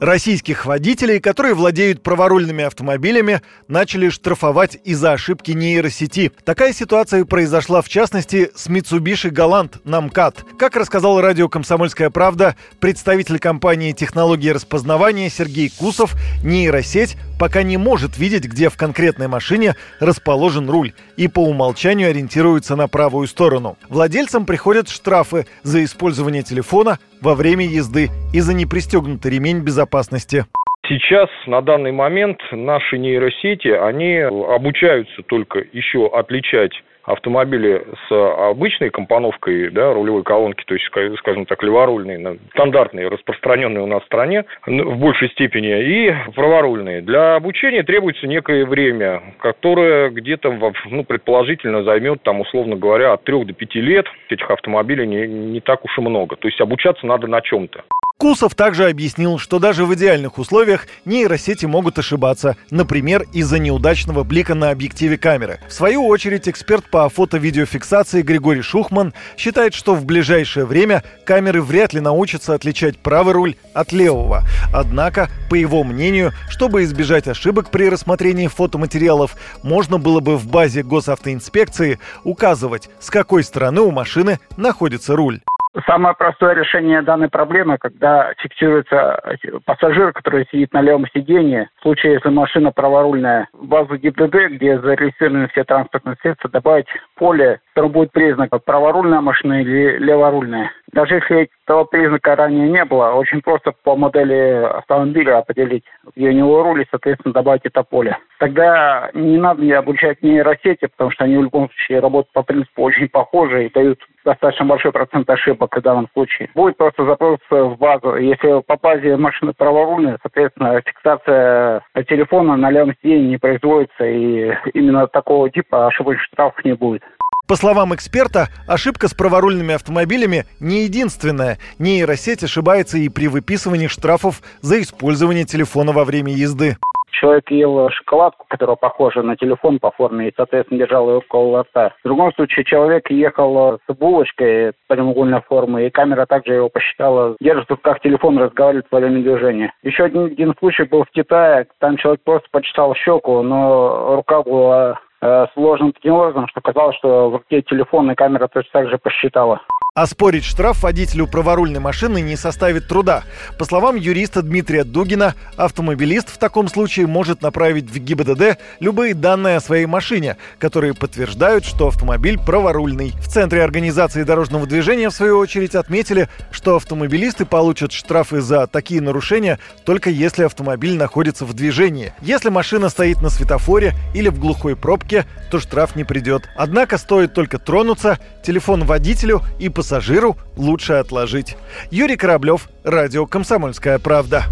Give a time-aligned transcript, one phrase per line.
[0.00, 6.30] Российских водителей, которые владеют праворульными автомобилями, начали штрафовать из-за ошибки нейросети.
[6.44, 10.44] Такая ситуация произошла в частности с Mitsubishi Galant на МКАД.
[10.56, 18.18] Как рассказал радио «Комсомольская правда», представитель компании технологии распознавания Сергей Кусов, нейросеть пока не может
[18.18, 23.76] видеть, где в конкретной машине расположен руль и по умолчанию ориентируется на правую сторону.
[23.88, 30.44] Владельцам приходят штрафы за использование телефона во время езды и за непристегнутый ремень безопасности.
[30.88, 36.72] Сейчас, на данный момент, наши нейросети, они обучаются только еще отличать
[37.08, 40.86] автомобили с обычной компоновкой да, рулевой колонки, то есть,
[41.18, 47.02] скажем так, леворульные, стандартные, распространенные у нас в стране в большей степени, и праворульные.
[47.02, 50.54] Для обучения требуется некое время, которое где-то,
[50.90, 54.06] ну, предположительно, займет, там, условно говоря, от 3 до 5 лет.
[54.28, 56.36] Этих автомобилей не, не так уж и много.
[56.36, 57.84] То есть обучаться надо на чем-то.
[58.18, 64.56] Кусов также объяснил, что даже в идеальных условиях нейросети могут ошибаться, например, из-за неудачного блика
[64.56, 65.60] на объективе камеры.
[65.68, 71.92] В свою очередь, эксперт по фото-видеофиксации Григорий Шухман считает, что в ближайшее время камеры вряд
[71.92, 74.42] ли научатся отличать правый руль от левого.
[74.74, 80.82] Однако, по его мнению, чтобы избежать ошибок при рассмотрении фотоматериалов, можно было бы в базе
[80.82, 85.40] госавтоинспекции указывать, с какой стороны у машины находится руль.
[85.86, 89.20] Самое простое решение данной проблемы, когда фиксируется
[89.64, 91.68] пассажир, который сидит на левом сиденье.
[91.78, 97.60] В случае, если машина праворульная, в базу ГИБДД, где зарегистрированы все транспортные средства, добавить поле,
[97.70, 100.72] в котором будет признак праворульная машина или леворульная.
[100.92, 105.84] Даже если этого признака ранее не было, очень просто по модели автомобиля определить,
[106.16, 108.16] где у него руль и, соответственно, добавить это поле.
[108.38, 112.82] Тогда не надо мне обучать нейросети, потому что они в любом случае работают по принципу
[112.82, 116.48] очень похожи и дают достаточно большой процент ошибок в данном случае.
[116.54, 118.16] Будет просто запрос в базу.
[118.16, 125.06] Если по базе машины праворульная, соответственно, фиксация телефона на левом сиденье не производится, и именно
[125.06, 127.02] такого типа ошибочных штрафов не будет.
[127.48, 131.56] По словам эксперта, ошибка с праворульными автомобилями не единственная.
[131.78, 136.76] Нейросеть ошибается и при выписывании штрафов за использование телефона во время езды.
[137.10, 141.94] Человек ел шоколадку, которая похожа на телефон по форме, и, соответственно, держал ее около рта.
[142.04, 147.66] В другом случае человек ехал с булочкой прямоугольной формы, и камера также его посчитала, держит
[147.68, 149.72] в руках телефон, разговаривает во время движения.
[149.82, 155.00] Еще один, один случай был в Китае, там человек просто почесал щеку, но рука была
[155.20, 158.98] э, сложена таким образом, что казалось, что в руке телефон и камера точно так же
[158.98, 159.60] посчитала.
[159.98, 163.24] Оспорить штраф водителю праворульной машины не составит труда.
[163.58, 169.56] По словам юриста Дмитрия Дугина, автомобилист в таком случае может направить в ГИБДД любые данные
[169.56, 173.12] о своей машине, которые подтверждают, что автомобиль праворульный.
[173.20, 179.00] В Центре организации дорожного движения, в свою очередь, отметили, что автомобилисты получат штрафы за такие
[179.00, 182.12] нарушения только если автомобиль находится в движении.
[182.22, 186.48] Если машина стоит на светофоре или в глухой пробке, то штраф не придет.
[186.54, 191.56] Однако стоит только тронуться, телефон водителю и пассажиру лучше отложить.
[191.90, 194.44] Юрий Кораблев, Радио «Комсомольская правда».